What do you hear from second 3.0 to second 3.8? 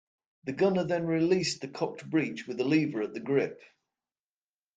at the grip.